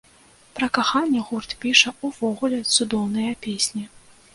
Пра 0.59 0.69
каханне 0.77 1.21
гурт 1.29 1.55
піша 1.67 1.95
ўвогуле 2.09 2.63
цудоўныя 2.75 3.41
песні. 3.49 3.91